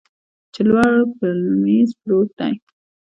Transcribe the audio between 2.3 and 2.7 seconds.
دی